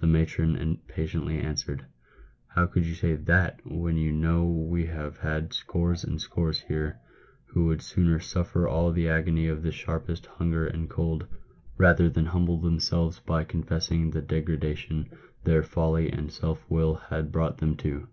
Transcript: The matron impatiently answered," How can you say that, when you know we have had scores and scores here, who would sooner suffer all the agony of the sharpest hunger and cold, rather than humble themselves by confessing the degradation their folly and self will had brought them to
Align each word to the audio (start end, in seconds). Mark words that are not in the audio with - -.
The 0.00 0.08
matron 0.08 0.56
impatiently 0.56 1.38
answered," 1.38 1.84
How 2.56 2.66
can 2.66 2.82
you 2.82 2.92
say 2.92 3.14
that, 3.14 3.60
when 3.64 3.96
you 3.96 4.10
know 4.10 4.44
we 4.44 4.86
have 4.86 5.18
had 5.18 5.52
scores 5.52 6.02
and 6.02 6.20
scores 6.20 6.62
here, 6.62 6.98
who 7.46 7.66
would 7.66 7.80
sooner 7.80 8.18
suffer 8.18 8.66
all 8.66 8.90
the 8.90 9.08
agony 9.08 9.46
of 9.46 9.62
the 9.62 9.70
sharpest 9.70 10.26
hunger 10.26 10.66
and 10.66 10.90
cold, 10.90 11.28
rather 11.78 12.10
than 12.10 12.26
humble 12.26 12.60
themselves 12.60 13.20
by 13.20 13.44
confessing 13.44 14.10
the 14.10 14.22
degradation 14.22 15.08
their 15.44 15.62
folly 15.62 16.10
and 16.10 16.32
self 16.32 16.68
will 16.68 16.96
had 16.96 17.30
brought 17.30 17.58
them 17.58 17.76
to 17.76 18.08